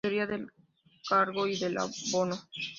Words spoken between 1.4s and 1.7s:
y